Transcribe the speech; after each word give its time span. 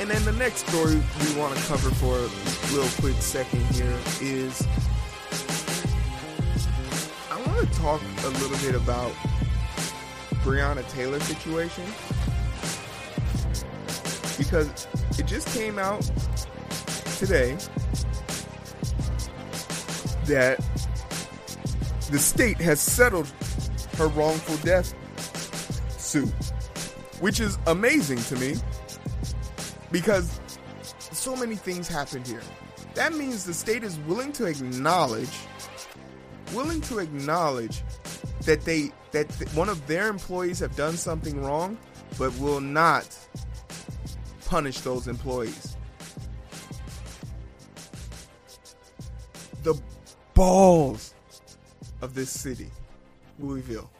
And 0.00 0.08
then 0.08 0.24
the 0.24 0.32
next 0.32 0.66
story 0.66 0.94
we 0.94 1.38
want 1.38 1.54
to 1.54 1.62
cover 1.66 1.90
for 1.90 2.16
a 2.16 2.74
little 2.74 2.88
quick 3.00 3.20
second 3.20 3.60
here 3.74 3.98
is 4.22 4.66
I 7.30 7.42
want 7.46 7.60
to 7.60 7.78
talk 7.78 8.00
a 8.24 8.28
little 8.28 8.56
bit 8.58 8.74
about 8.74 9.12
Breonna 10.44 10.88
Taylor 10.88 11.20
situation. 11.20 11.84
Because 14.38 14.86
it 15.18 15.26
just 15.26 15.48
came 15.48 15.78
out 15.78 16.10
today 17.18 17.56
that 20.26 20.58
the 22.10 22.18
state 22.18 22.58
has 22.58 22.80
settled 22.80 23.26
her 23.96 24.06
wrongful 24.08 24.56
death 24.58 24.94
suit, 26.00 26.32
which 27.20 27.40
is 27.40 27.58
amazing 27.66 28.18
to 28.18 28.36
me 28.36 28.54
because 29.90 30.40
so 31.12 31.34
many 31.34 31.56
things 31.56 31.88
happened 31.88 32.26
here. 32.26 32.42
That 32.94 33.12
means 33.14 33.44
the 33.44 33.54
state 33.54 33.82
is 33.82 33.98
willing 34.00 34.32
to 34.34 34.46
acknowledge, 34.46 35.36
willing 36.54 36.80
to 36.82 37.00
acknowledge 37.00 37.82
that 38.42 38.62
they 38.62 38.92
that 39.10 39.28
th- 39.30 39.52
one 39.54 39.68
of 39.68 39.86
their 39.86 40.08
employees 40.08 40.60
have 40.60 40.76
done 40.76 40.96
something 40.96 41.42
wrong, 41.42 41.76
but 42.18 42.36
will 42.38 42.60
not 42.60 43.06
punish 44.46 44.80
those 44.80 45.08
employees. 45.08 45.67
The 49.62 49.80
balls 50.34 51.14
of 52.00 52.14
this 52.14 52.30
city, 52.30 52.70
Louisville. 53.38 53.90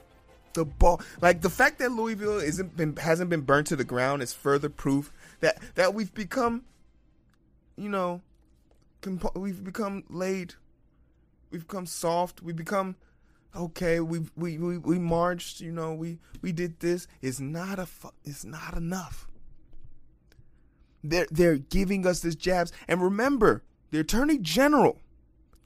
The 0.55 0.65
ball, 0.65 1.00
like 1.20 1.41
the 1.42 1.50
fact 1.50 1.78
that 1.78 1.92
Louisville 1.92 2.39
isn't 2.39 2.77
been 2.77 2.97
hasn't 2.97 3.31
been 3.31 3.42
burned 3.42 3.67
to 3.69 3.77
the 3.77 3.84
ground 3.84 4.23
is 4.23 4.33
further 4.33 4.69
proof 4.69 5.12
that 5.41 5.59
that 5.75 5.95
we've 5.95 6.12
become, 6.15 6.65
you 7.77 7.89
know, 7.89 8.23
compo- 9.00 9.39
we've 9.39 9.62
become 9.62 10.05
laid, 10.09 10.55
we've 11.50 11.67
become 11.67 11.87
soft, 11.87 12.43
we've 12.43 12.56
become 12.56 12.97
okay. 13.55 14.00
We 14.00 14.20
we 14.37 14.59
we 14.59 14.78
we 14.78 14.98
marched, 14.98 15.61
you 15.61 15.70
know, 15.70 15.95
we 15.95 16.19
we 16.41 16.53
did 16.53 16.81
this. 16.81 17.06
It's 17.20 17.41
not 17.41 17.78
a 17.78 17.87
fu- 17.87 18.11
it's 18.25 18.45
not 18.45 18.77
enough. 18.77 19.28
They're 21.05 21.28
they're 21.31 21.59
giving 21.59 22.06
us 22.06 22.20
this 22.20 22.34
jabs, 22.34 22.72
and 22.89 23.03
remember, 23.03 23.62
the 23.91 24.00
attorney 24.00 24.39
general, 24.39 24.98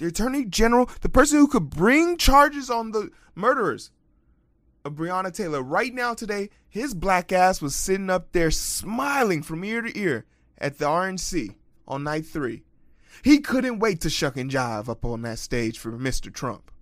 the 0.02 0.08
attorney 0.08 0.44
general, 0.44 0.90
the 1.00 1.08
person 1.08 1.38
who 1.38 1.46
could 1.46 1.70
bring 1.70 2.16
charges 2.16 2.68
on 2.68 2.90
the 2.90 3.10
murderers 3.36 3.92
of 4.84 4.94
Breonna 4.94 5.32
Taylor 5.32 5.62
right 5.62 5.94
now 5.94 6.12
today, 6.12 6.50
his 6.68 6.92
black 6.92 7.30
ass 7.30 7.62
was 7.62 7.76
sitting 7.76 8.10
up 8.10 8.32
there 8.32 8.50
smiling 8.50 9.44
from 9.44 9.62
ear 9.62 9.80
to 9.80 9.96
ear 9.96 10.26
at 10.58 10.78
the 10.78 10.86
RNC 10.86 11.54
on 11.86 12.02
night 12.02 12.26
three. 12.26 12.64
He 13.22 13.38
couldn't 13.38 13.78
wait 13.78 14.00
to 14.00 14.10
shuck 14.10 14.36
and 14.36 14.50
jive 14.50 14.88
up 14.88 15.04
on 15.04 15.22
that 15.22 15.38
stage 15.38 15.78
for 15.78 15.92
Mr. 15.92 16.34
Trump. 16.34 16.72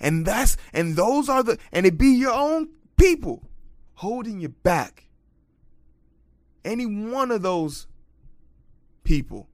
And 0.00 0.24
that's 0.24 0.56
and 0.72 0.96
those 0.96 1.28
are 1.28 1.42
the 1.42 1.58
and 1.70 1.84
it 1.84 1.98
be 1.98 2.12
your 2.12 2.32
own 2.32 2.70
people 2.96 3.42
holding 3.96 4.40
you 4.40 4.48
back. 4.48 5.08
Any 6.64 6.86
one 6.86 7.30
of 7.30 7.42
those 7.42 7.86
people. 9.02 9.48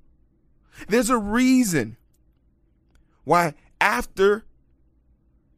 There's 0.87 1.11
a 1.11 1.19
reason 1.19 1.97
why 3.25 3.55
after 3.81 4.45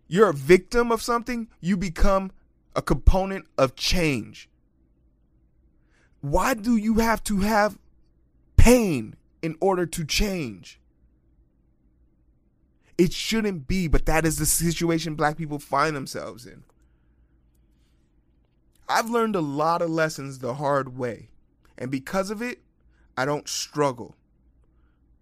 you're 0.08 0.30
a 0.30 0.34
victim 0.34 0.92
of 0.92 1.02
something, 1.02 1.48
you 1.60 1.76
become 1.76 2.32
a 2.76 2.82
component 2.82 3.46
of 3.56 3.74
change. 3.74 4.48
Why 6.20 6.54
do 6.54 6.76
you 6.76 6.94
have 6.94 7.24
to 7.24 7.38
have 7.38 7.78
pain 8.56 9.16
in 9.40 9.56
order 9.60 9.86
to 9.86 10.04
change? 10.04 10.80
It 12.98 13.12
shouldn't 13.12 13.66
be, 13.66 13.88
but 13.88 14.06
that 14.06 14.24
is 14.24 14.36
the 14.36 14.46
situation 14.46 15.14
black 15.14 15.36
people 15.36 15.58
find 15.58 15.96
themselves 15.96 16.46
in. 16.46 16.62
I've 18.88 19.10
learned 19.10 19.34
a 19.34 19.40
lot 19.40 19.82
of 19.82 19.90
lessons 19.90 20.38
the 20.38 20.54
hard 20.54 20.96
way, 20.96 21.30
and 21.78 21.90
because 21.90 22.30
of 22.30 22.42
it, 22.42 22.60
I 23.16 23.24
don't 23.24 23.48
struggle 23.48 24.14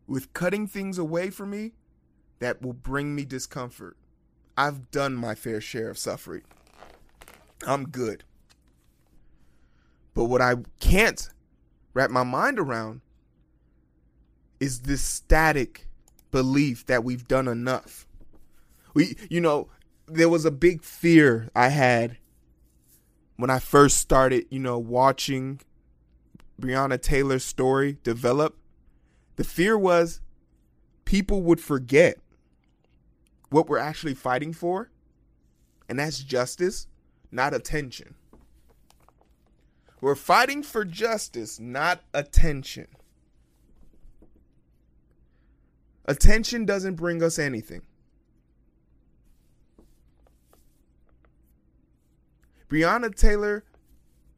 with 0.07 0.33
cutting 0.33 0.67
things 0.67 0.99
away 0.99 1.31
from 1.31 1.51
me 1.51 1.73
that 2.41 2.61
will 2.61 2.73
bring 2.73 3.15
me 3.15 3.25
discomfort. 3.25 3.97
I've 4.57 4.91
done 4.91 5.15
my 5.15 5.35
fair 5.35 5.61
share 5.61 5.89
of 5.89 5.99
suffering. 5.99 6.43
I'm 7.67 7.89
good. 7.89 8.25
But 10.15 10.25
what 10.25 10.41
I 10.41 10.57
can't 10.81 11.29
wrap 11.95 12.11
my 12.11 12.25
mind 12.25 12.59
around 12.59 13.01
is 14.59 14.81
this 14.81 15.03
static 15.03 15.87
belief 16.31 16.87
that 16.87 17.05
we've 17.05 17.27
done 17.29 17.49
enough. 17.49 18.07
We 18.95 19.17
you 19.31 19.41
know, 19.41 19.69
there 20.07 20.29
was 20.29 20.45
a 20.45 20.51
big 20.51 20.83
fear 20.83 21.49
I 21.55 21.69
had 21.69 22.19
when 23.37 23.51
I 23.51 23.59
first 23.59 23.97
started, 23.97 24.47
you 24.51 24.59
know, 24.59 24.79
watching 24.79 25.61
Breonna 26.61 27.01
Taylor's 27.01 27.45
story 27.45 27.99
develop. 28.03 28.57
The 29.37 29.45
fear 29.45 29.79
was 29.79 30.21
people 31.05 31.43
would 31.43 31.61
forget 31.61 32.19
what 33.51 33.69
we're 33.69 33.79
actually 33.79 34.15
fighting 34.15 34.53
for, 34.53 34.91
and 35.89 35.99
that's 35.99 36.21
justice, 36.21 36.87
not 37.31 37.53
attention. 37.53 38.15
We're 40.01 40.15
fighting 40.15 40.63
for 40.63 40.85
justice, 40.85 41.61
not 41.61 42.03
attention. 42.15 42.87
Attention 46.07 46.65
doesn't 46.65 46.95
bring 46.95 47.23
us 47.23 47.39
anything. 47.39 47.83
Breonna 52.69 53.15
Taylor's 53.15 53.63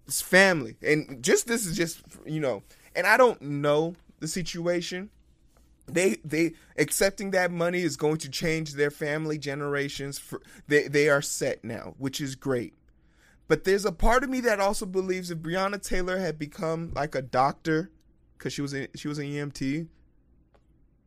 family, 0.09 0.77
and 0.83 1.23
just 1.23 1.47
this 1.47 1.67
is 1.67 1.77
just, 1.77 2.03
you 2.27 2.41
know, 2.41 2.62
and 2.97 3.06
I 3.06 3.17
don't 3.17 3.41
know 3.43 3.94
the 4.21 4.29
situation 4.29 5.11
they 5.87 6.16
they 6.25 6.53
accepting 6.76 7.32
that 7.32 7.50
money 7.50 7.82
is 7.82 7.97
going 7.97 8.19
to 8.19 8.31
change 8.31 8.75
their 8.75 8.91
family 8.91 9.38
generations 9.38 10.19
for 10.19 10.41
they 10.69 10.88
they 10.88 11.09
are 11.09 11.22
set 11.22 11.65
now 11.65 11.94
which 11.98 12.20
is 12.20 12.34
great. 12.34 12.75
But 13.48 13.65
there's 13.65 13.84
a 13.84 13.93
part 13.93 14.25
of 14.25 14.31
me 14.31 14.41
that 14.41 14.60
also 14.60 14.87
believes 14.87 15.31
if 15.31 15.38
Breonna 15.38 15.82
Taylor 15.82 16.19
had 16.19 16.38
become 16.38 16.93
like 16.94 17.15
a 17.15 17.22
doctor 17.22 17.91
cuz 18.38 18.53
she 18.53 18.62
was 18.62 18.75
a, 18.75 18.88
she 18.94 19.09
was 19.09 19.19
an 19.19 19.26
EMT 19.26 19.88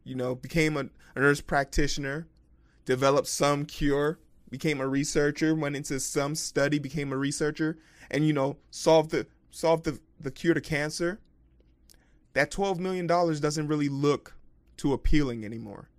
you 0.05 0.15
know 0.15 0.35
became 0.35 0.77
a, 0.77 0.85
a 1.15 1.19
nurse 1.19 1.41
practitioner 1.41 2.27
developed 2.85 3.27
some 3.27 3.65
cure 3.65 4.19
became 4.49 4.79
a 4.79 4.87
researcher 4.87 5.53
went 5.53 5.75
into 5.75 5.99
some 5.99 6.35
study 6.35 6.79
became 6.79 7.11
a 7.11 7.17
researcher 7.17 7.77
and 8.09 8.25
you 8.25 8.31
know 8.31 8.55
solved 8.71 9.11
the 9.11 9.27
solved 9.51 9.83
the, 9.83 9.99
the 10.19 10.31
cure 10.31 10.53
to 10.53 10.61
cancer 10.61 11.19
that 12.33 12.51
12 12.51 12.79
million 12.79 13.07
dollars 13.07 13.39
doesn't 13.39 13.67
really 13.67 13.89
look 13.89 14.34
too 14.77 14.93
appealing 14.93 15.45
anymore. 15.45 15.89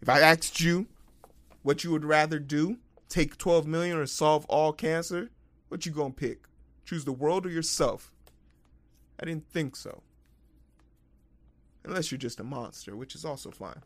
If 0.00 0.08
I 0.08 0.20
asked 0.20 0.60
you 0.60 0.86
what 1.62 1.84
you 1.84 1.90
would 1.90 2.04
rather 2.04 2.38
do, 2.38 2.78
take 3.08 3.38
12 3.38 3.66
million 3.66 3.96
or 3.96 4.06
solve 4.06 4.44
all 4.46 4.72
cancer, 4.72 5.30
what 5.68 5.86
you 5.86 5.92
going 5.92 6.12
to 6.12 6.18
pick? 6.18 6.44
Choose 6.84 7.04
the 7.04 7.12
world 7.12 7.46
or 7.46 7.50
yourself? 7.50 8.12
I 9.20 9.24
didn't 9.24 9.50
think 9.50 9.76
so. 9.76 10.02
Unless 11.84 12.10
you're 12.10 12.18
just 12.18 12.40
a 12.40 12.44
monster, 12.44 12.96
which 12.96 13.14
is 13.14 13.24
also 13.24 13.50
fine. 13.50 13.82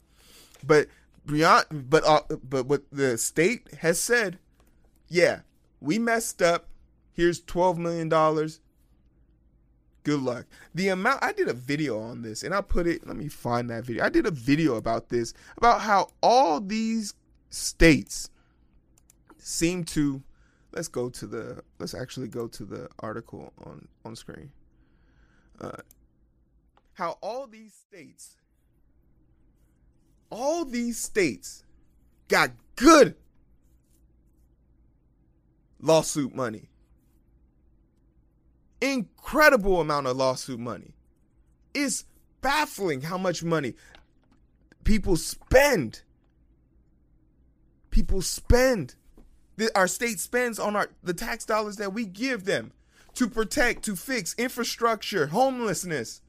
But 0.65 0.89
beyond 1.27 1.67
but 1.89 2.05
uh, 2.07 2.23
but 2.43 2.67
what 2.67 2.83
the 2.91 3.19
state 3.19 3.75
has 3.81 4.01
said, 4.01 4.39
yeah, 5.09 5.41
we 5.81 5.99
messed 5.99 6.43
up. 6.43 6.69
Here's 7.13 7.41
12 7.41 7.79
million 7.79 8.09
dollars 8.09 8.61
good 10.03 10.21
luck. 10.21 10.47
The 10.75 10.89
amount 10.89 11.23
I 11.23 11.33
did 11.33 11.49
a 11.49 11.53
video 11.53 12.01
on 12.01 12.23
this 12.23 12.43
and 12.43 12.55
I 12.55 12.61
put 12.61 12.87
it 12.87 13.07
let 13.07 13.17
me 13.17 13.29
find 13.29 13.71
that 13.71 13.85
video. 13.85 14.05
I 14.05 14.09
did 14.09 14.27
a 14.27 14.31
video 14.31 14.77
about 14.77 15.09
this 15.09 15.35
about 15.57 15.81
how 15.81 16.09
all 16.23 16.61
these 16.61 17.15
states 17.51 18.31
seem 19.39 19.85
to 19.85 20.23
let's 20.73 20.89
go 20.89 21.09
to 21.11 21.27
the 21.27 21.63
let's 21.79 21.95
actually 21.95 22.29
go 22.29 22.47
to 22.49 22.65
the 22.65 22.89
article 23.01 23.53
on 23.65 23.89
on 24.05 24.17
screen. 24.17 24.51
Uh 25.61 25.79
how 26.95 27.19
all 27.23 27.47
these 27.47 27.75
states 27.75 28.37
all 30.31 30.65
these 30.65 30.99
states 30.99 31.65
got 32.29 32.51
good 32.77 33.17
lawsuit 35.81 36.35
money 36.35 36.70
incredible 38.81 39.81
amount 39.81 40.07
of 40.07 40.17
lawsuit 40.17 40.61
money. 40.61 40.95
It's 41.75 42.05
baffling 42.41 43.03
how 43.03 43.19
much 43.19 43.43
money 43.43 43.75
people 44.85 45.17
spend. 45.17 46.03
People 47.91 48.23
spend. 48.23 48.95
Our 49.75 49.87
state 49.87 50.21
spends 50.21 50.59
on 50.59 50.75
our 50.75 50.89
the 51.03 51.13
tax 51.15 51.45
dollars 51.45 51.77
that 51.77 51.93
we 51.93 52.07
give 52.07 52.45
them 52.45 52.73
to 53.15 53.29
protect, 53.29 53.85
to 53.85 53.97
fix 53.97 54.35
infrastructure, 54.39 55.27
homelessness. 55.27 56.23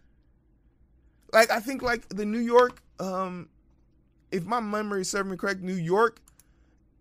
Like 1.32 1.50
I 1.50 1.60
think 1.60 1.82
like 1.82 2.10
the 2.10 2.26
New 2.26 2.40
York, 2.40 2.82
um, 3.00 3.50
if 4.32 4.46
my 4.46 4.60
memory 4.60 5.06
serves 5.06 5.30
me 5.30 5.38
correct, 5.38 5.62
New 5.62 5.74
York 5.74 6.22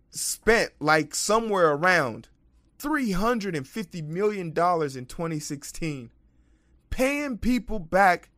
spent 0.09 0.71
like 0.79 1.13
somewhere 1.15 1.71
around 1.71 2.29
$350 2.81 4.07
million 4.07 4.47
in 4.47 4.53
2016 4.53 6.11
paying 6.89 7.37
people 7.37 7.79
back 7.79 8.29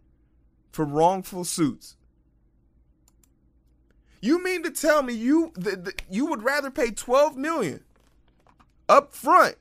for 0.71 0.85
wrongful 0.85 1.43
suits. 1.43 1.97
You 4.21 4.41
mean 4.41 4.63
to 4.63 4.71
tell 4.71 5.03
me 5.03 5.13
you 5.13 5.51
the, 5.55 5.75
the, 5.75 5.93
you 6.09 6.27
would 6.27 6.43
rather 6.43 6.71
pay 6.71 6.91
12 6.91 7.35
million 7.35 7.83
up 8.87 9.13
front 9.13 9.55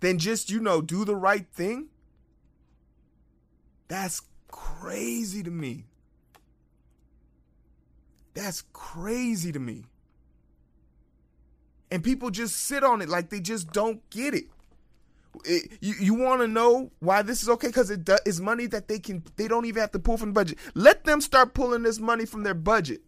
than 0.00 0.18
just, 0.18 0.50
you 0.50 0.58
know, 0.58 0.80
do 0.80 1.04
the 1.04 1.14
right 1.14 1.46
thing? 1.52 1.88
That's 3.86 4.22
crazy 4.48 5.42
to 5.42 5.50
me. 5.50 5.84
That's 8.34 8.64
crazy 8.72 9.52
to 9.52 9.58
me. 9.58 9.84
And 11.90 12.02
people 12.04 12.30
just 12.30 12.56
sit 12.56 12.84
on 12.84 13.02
it 13.02 13.08
like 13.08 13.30
they 13.30 13.40
just 13.40 13.72
don't 13.72 14.08
get 14.10 14.34
it. 14.34 14.44
it 15.44 15.72
you 15.80 15.94
you 16.00 16.14
want 16.14 16.40
to 16.40 16.48
know 16.48 16.92
why 17.00 17.22
this 17.22 17.42
is 17.42 17.48
okay? 17.48 17.68
Because 17.68 17.90
it 17.90 18.08
is 18.24 18.40
money 18.40 18.66
that 18.66 18.88
they 18.88 18.98
can 18.98 19.24
they 19.36 19.48
don't 19.48 19.66
even 19.66 19.80
have 19.80 19.92
to 19.92 19.98
pull 19.98 20.16
from 20.16 20.30
the 20.30 20.34
budget. 20.34 20.58
Let 20.74 21.04
them 21.04 21.20
start 21.20 21.54
pulling 21.54 21.82
this 21.82 21.98
money 21.98 22.26
from 22.26 22.42
their 22.44 22.54
budget. 22.54 23.02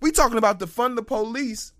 We 0.00 0.10
talking 0.10 0.38
about 0.38 0.58
defund 0.58 0.96
the 0.96 1.02
police. 1.02 1.72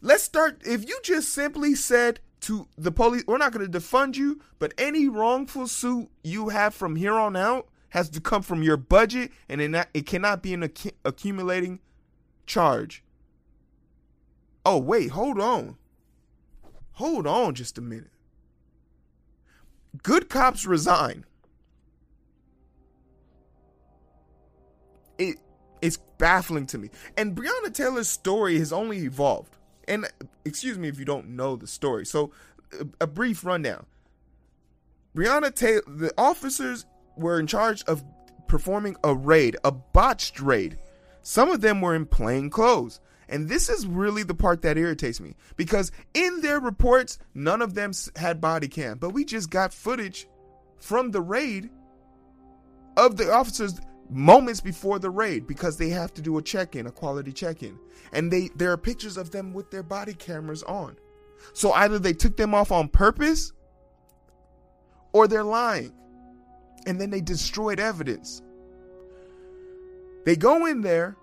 Let's 0.00 0.22
start. 0.22 0.62
If 0.64 0.88
you 0.88 0.98
just 1.02 1.32
simply 1.32 1.74
said 1.74 2.20
to 2.40 2.68
the 2.76 2.92
police, 2.92 3.24
we're 3.26 3.38
not 3.38 3.52
going 3.52 3.70
to 3.70 3.78
defund 3.78 4.16
you, 4.16 4.40
but 4.58 4.74
any 4.78 5.08
wrongful 5.08 5.66
suit 5.66 6.08
you 6.22 6.50
have 6.50 6.74
from 6.74 6.96
here 6.96 7.14
on 7.14 7.36
out 7.36 7.68
has 7.90 8.08
to 8.10 8.20
come 8.20 8.42
from 8.42 8.62
your 8.62 8.76
budget, 8.76 9.30
and 9.48 9.60
it, 9.60 9.68
not, 9.68 9.88
it 9.94 10.06
cannot 10.06 10.42
be 10.42 10.52
an 10.52 10.64
acc- 10.64 10.94
accumulating 11.04 11.80
charge. 12.44 13.02
Oh, 14.66 14.78
wait, 14.78 15.12
hold 15.12 15.38
on. 15.40 15.76
Hold 16.94 17.24
on 17.24 17.54
just 17.54 17.78
a 17.78 17.80
minute. 17.80 18.10
Good 20.02 20.28
cops 20.28 20.66
resign. 20.66 21.24
It 25.18 25.36
it's 25.80 25.98
baffling 26.18 26.66
to 26.66 26.78
me. 26.78 26.90
And 27.16 27.36
Breonna 27.36 27.72
Taylor's 27.72 28.08
story 28.08 28.58
has 28.58 28.72
only 28.72 28.98
evolved. 29.04 29.56
And 29.86 30.08
excuse 30.44 30.76
me 30.78 30.88
if 30.88 30.98
you 30.98 31.04
don't 31.04 31.28
know 31.28 31.54
the 31.54 31.68
story. 31.68 32.04
So 32.04 32.32
a, 32.72 33.04
a 33.04 33.06
brief 33.06 33.44
rundown. 33.44 33.86
Breonna 35.14 35.54
Taylor 35.54 35.82
the 35.86 36.12
officers 36.18 36.86
were 37.16 37.38
in 37.38 37.46
charge 37.46 37.84
of 37.84 38.02
performing 38.48 38.96
a 39.04 39.14
raid, 39.14 39.56
a 39.62 39.70
botched 39.70 40.40
raid. 40.40 40.76
Some 41.22 41.50
of 41.50 41.60
them 41.60 41.80
were 41.80 41.94
in 41.94 42.06
plain 42.06 42.50
clothes. 42.50 42.98
And 43.28 43.48
this 43.48 43.68
is 43.68 43.86
really 43.86 44.22
the 44.22 44.34
part 44.34 44.62
that 44.62 44.78
irritates 44.78 45.20
me 45.20 45.34
because 45.56 45.90
in 46.14 46.40
their 46.42 46.60
reports, 46.60 47.18
none 47.34 47.60
of 47.60 47.74
them 47.74 47.92
had 48.14 48.40
body 48.40 48.68
cam, 48.68 48.98
but 48.98 49.10
we 49.10 49.24
just 49.24 49.50
got 49.50 49.74
footage 49.74 50.28
from 50.78 51.10
the 51.10 51.20
raid 51.20 51.68
of 52.96 53.16
the 53.16 53.32
officers 53.32 53.80
moments 54.08 54.60
before 54.60 54.98
the 54.98 55.10
raid 55.10 55.46
because 55.46 55.76
they 55.76 55.88
have 55.88 56.14
to 56.14 56.22
do 56.22 56.38
a 56.38 56.42
check-in, 56.42 56.86
a 56.86 56.92
quality 56.92 57.32
check-in. 57.32 57.78
And 58.12 58.32
they 58.32 58.50
there 58.54 58.70
are 58.70 58.76
pictures 58.76 59.16
of 59.16 59.30
them 59.30 59.52
with 59.52 59.70
their 59.70 59.82
body 59.82 60.14
cameras 60.14 60.62
on. 60.62 60.96
So 61.52 61.72
either 61.72 61.98
they 61.98 62.12
took 62.12 62.36
them 62.36 62.54
off 62.54 62.70
on 62.70 62.88
purpose 62.88 63.52
or 65.12 65.26
they're 65.26 65.44
lying 65.44 65.92
and 66.86 67.00
then 67.00 67.10
they 67.10 67.20
destroyed 67.20 67.80
evidence. 67.80 68.42
They 70.24 70.36
go 70.36 70.66
in 70.66 70.82
there 70.82 71.16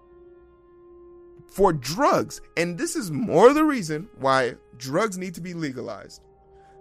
for 1.54 1.72
drugs, 1.72 2.42
and 2.58 2.80
this 2.80 2.96
is 2.96 3.12
more 3.12 3.54
the 3.54 3.64
reason 3.64 4.10
why 4.18 4.56
drugs 4.78 5.20
need 5.20 5.36
to 5.36 5.42
be 5.42 5.54
legalized. 5.54 6.24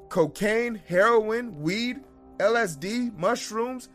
Cocaine, 0.09 0.81
heroin, 0.87 1.61
weed, 1.61 2.01
LSD, 2.39 3.15
mushrooms, 3.19 3.91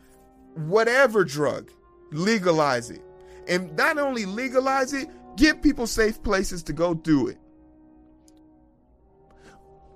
whatever 0.54 1.24
drug, 1.24 1.72
legalize 2.12 2.90
it. 2.90 3.02
And 3.48 3.76
not 3.76 3.98
only 3.98 4.24
legalize 4.24 4.92
it, 4.92 5.08
give 5.36 5.60
people 5.62 5.88
safe 5.88 6.22
places 6.22 6.62
to 6.64 6.72
go 6.72 6.94
do 6.94 7.26
it. 7.26 7.38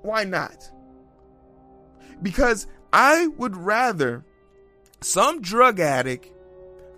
Why 0.00 0.24
not? 0.24 0.68
Because 2.22 2.66
I 2.92 3.28
would 3.28 3.56
rather 3.56 4.24
some 5.00 5.40
drug 5.40 5.78
addict 5.78 6.28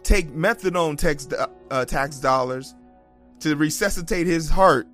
take 0.03 0.31
methadone 0.31 0.97
tax, 0.97 1.29
uh, 1.71 1.85
tax 1.85 2.19
dollars 2.19 2.75
to 3.45 3.57
resuscitate 3.57 4.27
his 4.27 4.49
heart 4.49 4.87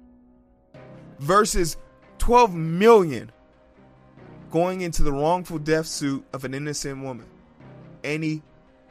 versus 1.20 1.76
12 2.18 2.52
million 2.52 3.30
going 4.50 4.80
into 4.80 5.04
the 5.04 5.12
wrongful 5.12 5.56
death 5.56 5.86
suit 5.86 6.24
of 6.32 6.44
an 6.44 6.52
innocent 6.52 7.00
woman 7.00 7.26
any 8.02 8.42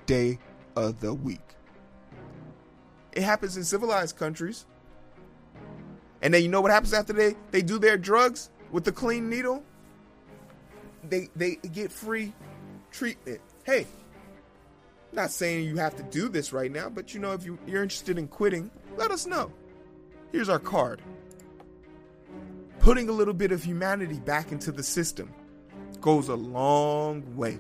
day 0.06 0.40
of 0.78 1.02
the 1.02 1.14
week. 1.14 1.42
It 3.12 3.24
happens 3.24 3.58
in 3.58 3.66
civilized 3.66 4.16
countries. 4.16 4.66
And 6.22 6.34
then 6.34 6.42
you 6.42 6.48
know 6.48 6.62
what 6.62 6.72
happens 6.72 6.94
after 6.94 7.12
they, 7.12 7.36
they 7.52 7.62
do 7.62 7.80
their 7.80 7.98
drugs 7.98 8.52
with 8.72 8.86
the 8.86 8.94
clean 8.94 9.30
needle? 9.30 9.62
They 11.04 11.28
they 11.36 11.56
get 11.56 11.92
free 11.92 12.32
treatment. 12.92 13.42
Hey, 13.66 13.88
not 15.12 15.32
saying 15.32 15.66
you 15.66 15.76
have 15.76 15.98
to 15.98 16.04
do 16.04 16.30
this 16.30 16.54
right 16.54 16.72
now, 16.72 16.88
but 16.88 17.14
you 17.14 17.20
know, 17.20 17.34
if 17.34 17.44
you, 17.44 17.60
you're 17.68 17.84
interested 17.84 18.18
in 18.18 18.30
quitting, 18.30 18.72
let 19.00 19.12
us 19.12 19.26
know. 19.26 19.52
Here's 20.32 20.50
our 20.50 20.60
card. 20.60 21.02
Putting 22.80 23.10
a 23.10 23.12
little 23.12 23.34
bit 23.34 23.52
of 23.52 23.64
humanity 23.64 24.20
back 24.20 24.52
into 24.52 24.72
the 24.72 24.84
system 24.84 25.34
goes 26.02 26.30
a 26.30 26.36
long 26.36 27.24
way. 27.36 27.58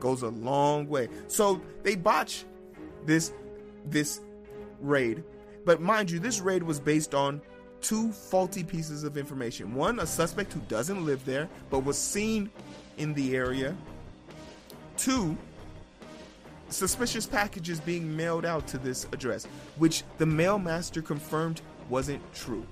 Goes 0.00 0.22
a 0.22 0.28
long 0.28 0.88
way. 0.88 1.08
So 1.26 1.60
they 1.82 1.96
botch 1.96 2.44
this 3.04 3.32
this 3.84 4.20
raid. 4.80 5.24
But 5.64 5.80
mind 5.80 6.10
you, 6.10 6.18
this 6.18 6.40
raid 6.40 6.62
was 6.62 6.80
based 6.80 7.14
on 7.14 7.42
two 7.80 8.12
faulty 8.12 8.64
pieces 8.64 9.04
of 9.04 9.16
information. 9.16 9.74
One, 9.74 9.98
a 9.98 10.06
suspect 10.06 10.52
who 10.52 10.60
doesn't 10.68 11.04
live 11.04 11.24
there 11.24 11.48
but 11.70 11.80
was 11.80 11.98
seen 11.98 12.50
in 12.96 13.14
the 13.14 13.36
area 13.36 13.76
Two, 14.98 15.38
suspicious 16.68 17.26
packages 17.26 17.80
being 17.80 18.16
mailed 18.16 18.44
out 18.44 18.66
to 18.68 18.78
this 18.78 19.06
address, 19.12 19.46
which 19.76 20.04
the 20.18 20.24
mailmaster 20.24 21.04
confirmed 21.04 21.60
wasn't 21.88 22.22
true. 22.34 22.66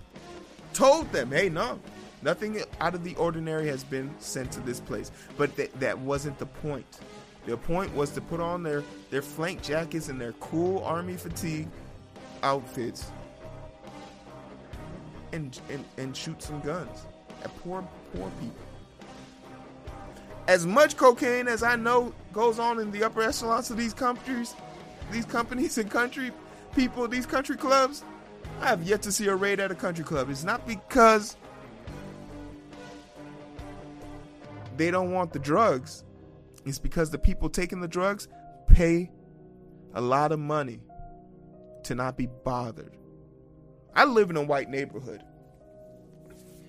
Told 0.73 1.11
them, 1.13 1.31
hey, 1.31 1.49
no, 1.49 1.81
nothing 2.23 2.63
out 2.81 2.95
of 2.95 3.05
the 3.05 3.15
ordinary 3.17 3.67
has 3.69 3.85
been 3.85 4.15
sent 4.19 4.53
to 4.53 4.61
this 4.61 4.81
place. 4.81 5.11
But 5.37 5.57
th- 5.57 5.73
that 5.79 5.99
wasn't 5.99 6.39
the 6.39 6.47
point. 6.47 7.01
The 7.47 7.57
point 7.57 7.95
was 7.95 8.11
to 8.11 8.21
put 8.21 8.41
on 8.41 8.63
their, 8.63 8.83
their 9.11 9.23
flak 9.23 9.63
jackets 9.63 10.09
and 10.09 10.21
their 10.21 10.33
cool 10.35 10.83
army 10.85 11.15
fatigue 11.15 11.69
outfits 12.43 13.11
and, 15.33 15.59
and, 15.71 15.85
and 15.97 16.17
shoot 16.17 16.43
some 16.43 16.61
guns 16.61 17.07
at 17.43 17.57
poor, 17.59 17.87
poor 18.13 18.31
people 18.41 18.76
as 20.49 20.67
much 20.67 20.97
cocaine 20.97 21.49
as 21.49 21.63
I 21.63 21.77
know 21.77 22.15
goes 22.33 22.59
on 22.59 22.79
in 22.79 22.91
the 22.91 23.05
upper 23.05 23.23
echelons 23.23 23.71
of 23.71 23.77
these 23.77 23.95
countries, 23.95 24.55
these 25.11 25.25
companies 25.25 25.79
and 25.79 25.91
country 25.91 26.31
people, 26.75 27.09
these 27.09 27.27
country 27.27 27.57
clubs, 27.57 28.05
I 28.61 28.69
have 28.69 28.83
yet 28.83 29.03
to 29.03 29.13
see 29.13 29.27
a 29.27 29.35
raid 29.35 29.61
at 29.61 29.71
a 29.71 29.75
country 29.75 30.05
club. 30.05 30.31
It's 30.31 30.45
not 30.45 30.67
because 30.67 31.37
they 34.77 34.91
don't 34.91 35.13
want 35.13 35.33
the 35.33 35.39
drugs. 35.39 36.05
It's 36.65 36.79
because 36.79 37.11
the 37.11 37.19
people 37.19 37.49
taking 37.49 37.81
the 37.81 37.89
drugs 37.89 38.29
pay 38.69 39.11
a 39.95 40.01
lot 40.01 40.33
of 40.33 40.39
money 40.39 40.81
to 41.85 41.95
not 41.95 42.17
be 42.17 42.27
bothered. 42.45 42.97
I 43.95 44.05
live 44.05 44.31
in 44.31 44.37
a 44.37 44.43
white 44.43 44.69
neighborhood. 44.69 45.23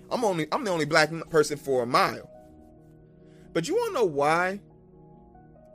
I'm 0.10 0.24
only 0.24 0.48
I'm 0.52 0.64
the 0.64 0.72
only 0.72 0.86
black 0.86 1.12
person 1.30 1.58
for 1.58 1.84
a 1.84 1.86
mile. 1.86 2.30
But 3.58 3.68
you 3.68 3.74
want 3.74 3.88
to 3.88 3.94
know 4.02 4.06
why 4.06 4.60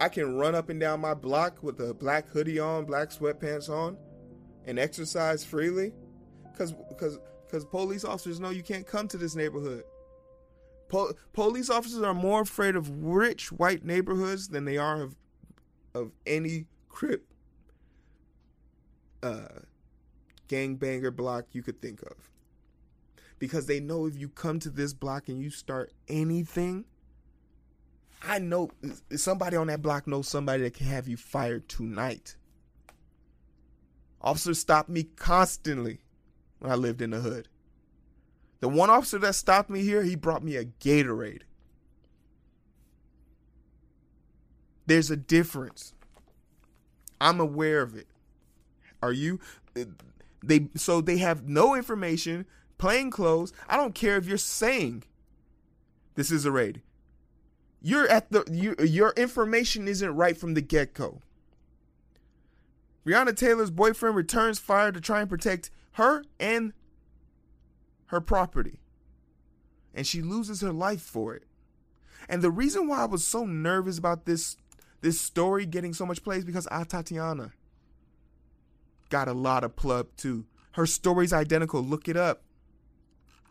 I 0.01 0.09
can 0.09 0.37
run 0.37 0.55
up 0.55 0.69
and 0.69 0.79
down 0.79 1.01
my 1.01 1.15
block 1.15 1.65
with 1.65 1.81
a 1.81 1.93
black 1.93 2.29
hoodie 2.29 2.61
on, 2.61 2.85
black 2.85 3.09
sweatpants 3.09 3.69
on, 3.69 3.97
and 4.67 4.79
exercise 4.79 5.45
freely? 5.45 5.93
Because 6.45 6.75
because 6.89 7.19
because 7.45 7.65
police 7.65 8.05
officers 8.05 8.39
know 8.39 8.51
you 8.51 8.63
can't 8.63 8.87
come 8.87 9.09
to 9.09 9.19
this 9.19 9.35
neighborhood. 9.35 9.83
Po- 10.87 11.15
police 11.33 11.71
officers 11.71 12.03
are 12.03 12.15
more 12.15 12.43
afraid 12.43 12.77
of 12.77 12.89
rich 13.03 13.51
white 13.51 13.85
neighborhoods 13.85 14.47
than 14.47 14.65
they 14.65 14.77
are 14.77 15.03
of 15.03 15.17
of 15.93 16.13
any 16.25 16.67
crip 16.89 17.27
uh 19.25 19.59
gangbanger 20.49 21.13
block 21.13 21.47
you 21.51 21.65
could 21.65 21.83
think 21.83 22.01
of. 22.03 22.31
Because 23.41 23.67
they 23.67 23.81
know 23.81 24.07
if 24.07 24.17
you 24.17 24.29
come 24.29 24.61
to 24.61 24.71
this 24.71 24.93
block 24.95 25.29
and 25.29 25.43
you 25.43 25.51
start 25.51 25.93
anything, 26.07 26.85
I 28.25 28.39
know 28.39 28.71
somebody 29.17 29.57
on 29.57 29.67
that 29.67 29.83
block 29.83 30.07
knows 30.07 30.29
somebody 30.29 30.63
that 30.63 30.75
can 30.75 30.87
have 30.87 31.09
you 31.09 31.17
fired 31.17 31.69
tonight. 31.69 32.37
Officers 34.21 34.61
stopped 34.61 34.89
me 34.89 35.03
constantly 35.03 35.99
when 36.61 36.71
I 36.71 36.77
lived 36.77 37.03
in 37.03 37.11
the 37.11 37.21
hood. 37.21 37.49
The 38.61 38.69
one 38.69 38.91
officer 38.91 39.19
that 39.19 39.35
stopped 39.35 39.71
me 39.71 39.83
here, 39.83 40.05
he 40.05 40.15
brought 40.15 40.45
me 40.45 40.55
a 40.55 40.65
Gatorade. 40.65 41.43
There's 44.87 45.11
a 45.11 45.17
difference. 45.17 45.95
I'm 47.21 47.41
aware 47.41 47.83
of 47.83 47.97
it. 47.97 48.07
Are 49.03 49.13
you? 49.13 49.41
They 50.45 50.69
so 50.77 51.01
they 51.01 51.19
have 51.19 51.49
no 51.49 51.75
information, 51.75 52.47
plain 52.79 53.11
clothes. 53.11 53.53
I 53.69 53.77
don't 53.77 53.95
care 53.95 54.17
if 54.17 54.27
you're 54.27 54.39
saying 54.39 55.05
this 56.15 56.31
is 56.31 56.45
a 56.45 56.53
raid. 56.53 56.83
You're 57.83 58.09
at 58.09 58.31
the 58.31 58.45
you, 58.51 58.77
your 58.85 59.13
information 59.17 59.89
isn't 59.89 60.15
right 60.15 60.37
from 60.37 60.55
the 60.55 60.61
get 60.61 60.95
go. 60.95 61.21
Breonna 63.05 63.37
Taylor's 63.37 63.73
boyfriend 63.73 64.15
returns 64.15 64.61
fire 64.61 64.93
to 64.93 65.01
try 65.01 65.21
and 65.21 65.29
protect 65.29 65.71
her 65.93 66.25
and 66.39 66.73
her 68.07 68.21
property. 68.21 68.79
And 69.93 70.07
she 70.07 70.23
loses 70.23 70.61
her 70.61 70.73
life 70.73 71.03
for 71.03 71.35
it. 71.35 71.43
And 72.29 72.41
the 72.41 72.51
reason 72.51 72.87
why 72.87 73.03
I 73.03 73.07
was 73.07 73.27
so 73.27 73.45
nervous 73.45 73.99
about 73.99 74.27
this 74.27 74.57
this 75.01 75.21
story 75.21 75.67
getting 75.67 75.93
so 75.93 76.07
much 76.07 76.23
play 76.23 76.37
is 76.37 76.45
because 76.45 76.69
Tatiana 76.89 77.53
got 79.11 79.27
a 79.27 79.33
lot 79.33 79.65
of 79.65 79.75
plug 79.75 80.07
too. 80.17 80.47
Her 80.73 80.87
story's 80.87 81.33
identical. 81.33 81.83
Look 81.83 82.09
it 82.09 82.17
up. 82.17 82.45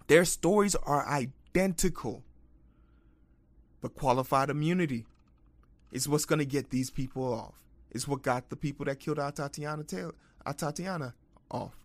Their 0.07 0.23
stories 0.23 0.75
are 0.75 1.05
identical. 1.07 2.23
But 3.81 3.95
qualified 3.95 4.49
immunity 4.49 5.05
is 5.91 6.07
what's 6.07 6.25
going 6.25 6.39
to 6.39 6.45
get 6.45 6.69
these 6.69 6.89
people 6.89 7.33
off. 7.33 7.55
It's 7.91 8.07
what 8.07 8.21
got 8.21 8.49
the 8.49 8.55
people 8.55 8.85
that 8.85 8.99
killed 8.99 9.17
Atatiana 9.17 9.85
Taylor, 9.85 10.15
Atatiana 10.45 11.13
off. 11.49 11.75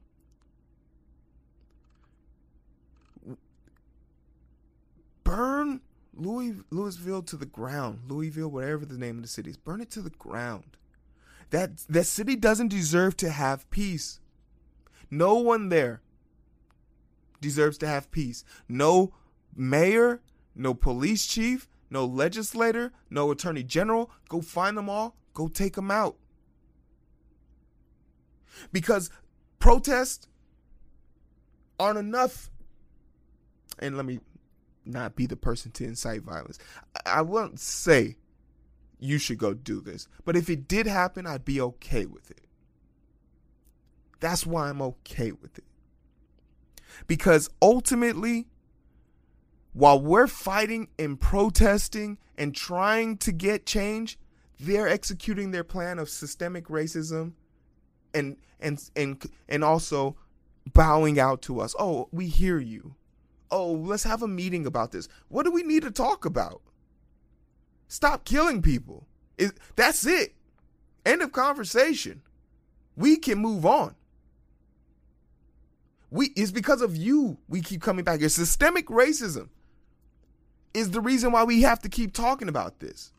Burn 5.24 5.80
Louis 6.14 6.54
Louisville 6.70 7.22
to 7.22 7.36
the 7.36 7.46
ground. 7.46 8.02
Louisville, 8.08 8.48
whatever 8.48 8.86
the 8.86 8.96
name 8.96 9.16
of 9.16 9.22
the 9.22 9.28
city 9.28 9.50
is, 9.50 9.56
burn 9.56 9.80
it 9.80 9.90
to 9.90 10.00
the 10.00 10.10
ground. 10.10 10.76
That 11.50 11.78
that 11.88 12.04
city 12.04 12.36
doesn't 12.36 12.68
deserve 12.68 13.16
to 13.18 13.30
have 13.30 13.68
peace. 13.70 14.20
No 15.10 15.34
one 15.34 15.68
there 15.68 16.00
deserves 17.40 17.78
to 17.78 17.88
have 17.88 18.10
peace. 18.12 18.44
No 18.68 19.12
mayor, 19.54 20.20
no 20.54 20.74
police 20.74 21.26
chief, 21.26 21.68
no 21.90 22.04
legislator, 22.04 22.92
no 23.10 23.30
attorney 23.30 23.62
general. 23.62 24.10
Go 24.28 24.40
find 24.40 24.76
them 24.76 24.88
all. 24.88 25.16
Go 25.34 25.48
take 25.48 25.74
them 25.74 25.90
out. 25.90 26.16
Because 28.72 29.10
protests 29.58 30.28
aren't 31.78 31.98
enough. 31.98 32.50
And 33.78 33.96
let 33.96 34.06
me 34.06 34.20
not 34.84 35.16
be 35.16 35.26
the 35.26 35.36
person 35.36 35.70
to 35.72 35.84
incite 35.84 36.22
violence. 36.22 36.58
I 37.04 37.22
won't 37.22 37.60
say 37.60 38.16
you 38.98 39.18
should 39.18 39.38
go 39.38 39.52
do 39.52 39.80
this. 39.80 40.08
But 40.24 40.36
if 40.36 40.48
it 40.48 40.68
did 40.68 40.86
happen, 40.86 41.26
I'd 41.26 41.44
be 41.44 41.60
okay 41.60 42.06
with 42.06 42.30
it. 42.30 42.46
That's 44.20 44.46
why 44.46 44.68
I'm 44.68 44.80
okay 44.80 45.32
with 45.32 45.58
it. 45.58 45.64
Because 47.06 47.50
ultimately, 47.60 48.48
while 49.76 50.00
we're 50.00 50.26
fighting 50.26 50.88
and 50.99 51.21
protesting 51.21 52.16
and 52.38 52.54
trying 52.54 53.18
to 53.18 53.30
get 53.30 53.66
change, 53.66 54.18
they're 54.59 54.88
executing 54.88 55.50
their 55.50 55.64
plan 55.64 55.99
of 55.99 56.09
systemic 56.09 56.68
racism 56.68 57.33
and 58.14 58.38
and 58.59 58.83
and 58.97 59.23
and 59.50 59.62
also 59.62 60.16
bowing 60.73 61.21
out 61.21 61.42
to 61.42 61.61
us. 61.61 61.75
Oh, 61.78 62.09
we 62.11 62.26
hear 62.26 62.59
you. 62.59 62.95
Oh, 63.50 63.71
let's 63.71 64.04
have 64.04 64.23
a 64.23 64.28
meeting 64.28 64.64
about 64.64 64.92
this. 64.92 65.09
What 65.28 65.42
do 65.45 65.50
we 65.50 65.62
need 65.62 65.83
to 65.83 65.90
talk 65.90 66.25
about? 66.25 66.62
Stop 67.87 68.25
killing 68.25 68.62
people. 68.62 69.06
That's 69.76 70.06
it. 70.06 70.35
End 71.04 71.21
of 71.21 71.33
conversation. 71.33 72.23
We 72.97 73.18
can 73.18 73.37
move 73.37 73.66
on. 73.66 73.95
We 76.11 76.28
it's 76.28 76.50
because 76.50 76.80
of 76.80 76.97
you 76.97 77.37
we 77.47 77.61
keep 77.61 77.83
coming 77.83 78.06
back. 78.06 78.23
It's 78.23 78.35
systemic 78.35 78.87
racism 78.87 79.50
is 80.75 80.90
the 80.90 81.00
reason 81.00 81.32
why 81.32 81.44
we 81.44 81.62
have 81.62 81.80
to 81.80 81.88
keep 81.88 82.12
talking 82.12 82.49
about 82.49 82.80
this. 82.80 83.12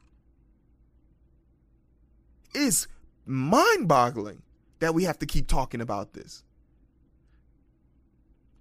It's 2.54 2.88
mind-boggling 3.26 4.42
that 4.80 4.94
we 4.94 5.04
have 5.04 5.20
to 5.20 5.26
keep 5.26 5.48
talking 5.48 5.82
about 5.82 6.14
this. 6.14 6.44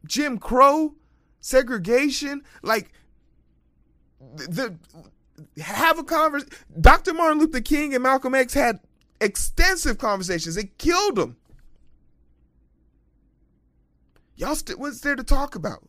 Jim 0.07 0.39
Crow, 0.39 0.95
segregation, 1.41 2.43
like 2.63 2.93
the 4.35 4.77
have 5.61 5.99
a 5.99 6.05
conversation. 6.05 6.53
Dr. 6.81 7.15
Martin 7.15 7.39
Luther 7.39 7.61
King 7.61 7.95
and 7.95 8.03
Malcolm 8.03 8.35
X 8.35 8.55
had 8.55 8.81
extensive 9.21 9.99
conversations. 9.99 10.57
It 10.57 10.79
killed 10.79 11.17
them. 11.17 11.37
Y'all, 14.37 14.55
st- 14.55 14.79
what's 14.79 15.01
there 15.01 15.17
to 15.17 15.25
talk 15.25 15.55
about? 15.55 15.83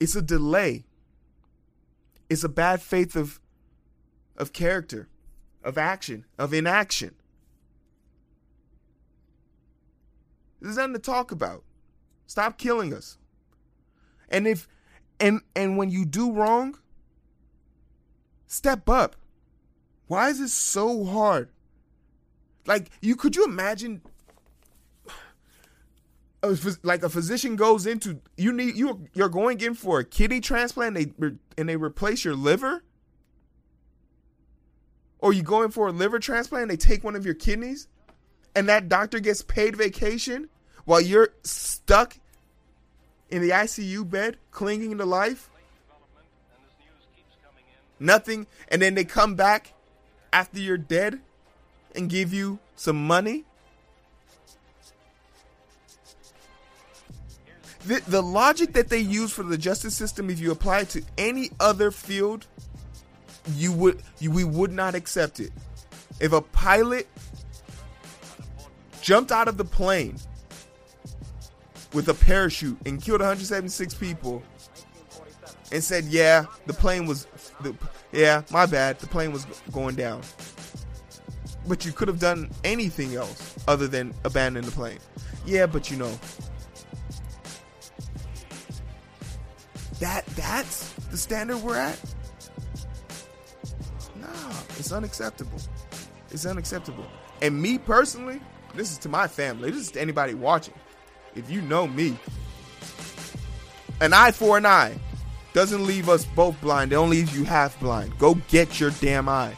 It's 0.00 0.16
a 0.16 0.22
delay. 0.22 0.84
It's 2.28 2.44
a 2.44 2.48
bad 2.48 2.82
faith 2.82 3.16
of 3.16 3.40
of 4.36 4.52
character, 4.52 5.08
of 5.62 5.78
action, 5.78 6.24
of 6.38 6.52
inaction. 6.52 7.14
There's 10.60 10.76
nothing 10.76 10.94
to 10.94 10.98
talk 10.98 11.30
about. 11.30 11.62
Stop 12.26 12.58
killing 12.58 12.92
us. 12.92 13.18
And 14.28 14.46
if 14.46 14.66
and 15.20 15.40
and 15.54 15.76
when 15.76 15.90
you 15.90 16.04
do 16.04 16.32
wrong, 16.32 16.78
step 18.46 18.88
up. 18.88 19.16
Why 20.06 20.30
is 20.30 20.40
it 20.40 20.48
so 20.48 21.04
hard? 21.04 21.50
Like 22.66 22.90
you 23.00 23.14
could 23.14 23.36
you 23.36 23.44
imagine 23.44 24.02
a, 26.44 26.56
like 26.82 27.02
a 27.02 27.08
physician 27.08 27.56
goes 27.56 27.86
into 27.86 28.20
you 28.36 28.52
need 28.52 28.76
you 28.76 29.08
you're 29.14 29.28
going 29.28 29.60
in 29.60 29.74
for 29.74 30.00
a 30.00 30.04
kidney 30.04 30.40
transplant 30.40 30.94
they 30.94 31.12
and 31.56 31.68
they 31.68 31.76
replace 31.76 32.24
your 32.24 32.34
liver? 32.34 32.82
Or 35.18 35.32
you 35.32 35.42
going 35.42 35.70
for 35.70 35.88
a 35.88 35.92
liver 35.92 36.18
transplant 36.18 36.62
and 36.62 36.70
they 36.70 36.76
take 36.76 37.02
one 37.02 37.16
of 37.16 37.24
your 37.24 37.34
kidneys 37.34 37.88
and 38.54 38.68
that 38.68 38.88
doctor 38.88 39.20
gets 39.20 39.42
paid 39.42 39.76
vacation 39.76 40.48
while 40.84 41.00
you're 41.00 41.30
stuck 41.42 42.16
in 43.30 43.42
the 43.42 43.50
ICU 43.50 44.08
bed, 44.08 44.36
clinging 44.50 44.98
to 44.98 45.04
life. 45.04 45.50
Nothing. 47.98 48.46
And 48.68 48.82
then 48.82 48.94
they 48.94 49.04
come 49.04 49.34
back 49.34 49.72
after 50.32 50.60
you're 50.60 50.76
dead 50.76 51.20
and 51.94 52.10
give 52.10 52.32
you 52.32 52.58
some 52.76 53.06
money. 53.06 53.44
The, 57.86 58.02
the 58.06 58.22
logic 58.22 58.72
that 58.74 58.88
they 58.88 58.98
use 58.98 59.30
for 59.30 59.42
the 59.42 59.58
justice 59.58 59.94
system, 59.94 60.30
if 60.30 60.40
you 60.40 60.50
apply 60.50 60.80
it 60.80 60.88
to 60.90 61.02
any 61.18 61.50
other 61.60 61.90
field, 61.90 62.46
you 63.56 63.72
would 63.72 64.02
you, 64.20 64.30
we 64.30 64.44
would 64.44 64.72
not 64.72 64.94
accept 64.94 65.40
it. 65.40 65.52
If 66.20 66.32
a 66.32 66.40
pilot 66.40 67.06
jumped 69.02 69.32
out 69.32 69.48
of 69.48 69.58
the 69.58 69.64
plane 69.64 70.16
with 71.92 72.08
a 72.08 72.14
parachute 72.14 72.78
and 72.86 73.02
killed 73.02 73.20
176 73.20 73.94
people 73.94 74.42
and 75.70 75.84
said, 75.84 76.04
"Yeah, 76.04 76.46
the 76.66 76.72
plane 76.72 77.06
was 77.06 77.26
the 77.60 77.74
yeah, 78.12 78.42
my 78.50 78.64
bad. 78.64 78.98
The 78.98 79.06
plane 79.06 79.32
was 79.32 79.44
going 79.72 79.94
down." 79.94 80.22
But 81.66 81.84
you 81.84 81.92
could 81.92 82.08
have 82.08 82.18
done 82.18 82.50
anything 82.62 83.14
else 83.14 83.56
other 83.66 83.88
than 83.88 84.14
abandon 84.24 84.64
the 84.64 84.70
plane. 84.70 84.98
Yeah, 85.44 85.66
but 85.66 85.90
you 85.90 85.96
know. 85.96 86.18
That 90.04 90.26
that's 90.36 90.92
the 91.10 91.16
standard 91.16 91.62
we're 91.62 91.78
at? 91.78 91.98
Nah, 94.20 94.28
it's 94.78 94.92
unacceptable. 94.92 95.58
It's 96.30 96.44
unacceptable. 96.44 97.06
And 97.40 97.62
me 97.62 97.78
personally, 97.78 98.42
this 98.74 98.92
is 98.92 98.98
to 98.98 99.08
my 99.08 99.26
family. 99.26 99.70
This 99.70 99.80
is 99.80 99.90
to 99.92 100.02
anybody 100.02 100.34
watching 100.34 100.74
if 101.34 101.50
you 101.50 101.62
know 101.62 101.86
me. 101.86 102.18
An 104.02 104.12
eye 104.12 104.32
for 104.32 104.58
an 104.58 104.66
eye 104.66 104.94
doesn't 105.54 105.86
leave 105.86 106.10
us 106.10 106.26
both 106.26 106.60
blind. 106.60 106.92
It 106.92 106.96
only 106.96 107.20
leaves 107.20 107.34
you 107.34 107.44
half 107.44 107.80
blind. 107.80 108.18
Go 108.18 108.34
get 108.48 108.78
your 108.78 108.90
damn 109.00 109.26
eye. 109.26 109.56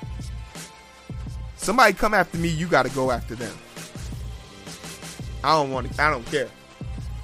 Somebody 1.57 1.93
come 1.93 2.15
after 2.15 2.39
me, 2.39 2.51
you 2.51 2.69
got 2.69 2.85
to 2.85 2.93
go 2.93 3.11
after 3.11 3.35
them. 3.35 3.57
I 5.43 5.55
don't 5.55 5.73
want 5.73 5.93
to. 5.93 6.01
I 6.01 6.09
don't 6.09 6.25
care. 6.27 6.51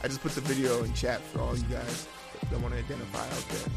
I 0.03 0.09
just 0.09 0.23
put 0.23 0.33
the 0.33 0.41
video 0.41 0.83
in 0.83 0.93
chat 0.93 1.21
for 1.21 1.39
all 1.39 1.57
you 1.57 1.63
guys 1.67 2.09
that 2.53 2.61
want 2.61 2.75
to 2.75 2.79
identify 2.79 3.25
out 3.25 3.49
there. 3.49 3.73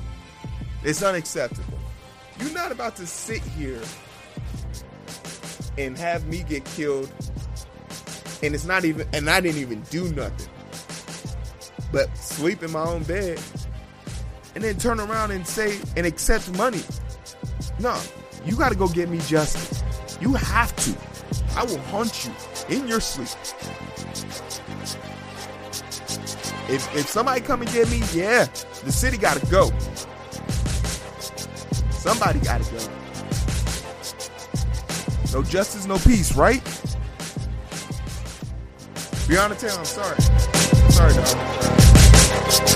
It's 0.84 1.02
unacceptable. 1.02 1.80
You're 2.40 2.54
not 2.54 2.72
about 2.72 2.96
to 2.98 3.08
sit 3.08 3.42
here 3.42 3.82
and 5.78 5.98
have 5.98 6.28
me 6.28 6.44
get 6.44 6.66
killed, 6.66 7.12
and 8.44 8.54
it's 8.54 8.66
not 8.66 8.86
even. 8.86 9.08
And 9.14 9.30
I 9.30 9.40
didn't 9.40 9.62
even 9.62 9.82
do 9.84 10.10
nothing, 10.14 10.50
but 11.92 12.16
sleep 12.18 12.62
in 12.62 12.72
my 12.72 12.84
own 12.84 13.04
bed, 13.04 13.42
and 14.54 14.64
then 14.64 14.78
turn 14.78 15.00
around 15.00 15.32
and 15.32 15.48
say 15.48 15.80
and 15.96 16.06
accept 16.06 16.56
money. 16.58 16.82
No, 17.80 18.00
you 18.46 18.56
got 18.56 18.70
to 18.70 18.76
go 18.76 18.88
get 18.88 19.10
me 19.10 19.20
justice. 19.20 19.84
You 20.22 20.34
have 20.34 20.76
to. 20.78 20.96
I 21.58 21.64
will 21.64 21.80
hunt 21.80 22.26
you 22.26 22.76
in 22.76 22.88
your 22.88 23.00
sleep. 23.00 23.30
If 26.68 26.96
if 26.96 27.08
somebody 27.08 27.42
come 27.42 27.62
and 27.62 27.72
get 27.72 27.90
me, 27.90 28.02
yeah, 28.14 28.46
the 28.84 28.92
city 28.92 29.18
gotta 29.18 29.46
go. 29.48 29.72
Somebody 31.92 32.40
gotta 32.40 32.64
go. 32.72 32.80
No 35.34 35.44
justice, 35.44 35.86
no 35.86 35.98
peace, 35.98 36.36
right? 36.36 36.64
Breonna 39.28 39.60
Taylor, 39.60 39.80
I'm 39.80 39.86
sorry. 39.86 40.22
Sorry, 40.92 41.14
dog. 41.14 42.75